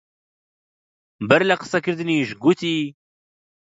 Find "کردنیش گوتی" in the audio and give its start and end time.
1.85-2.77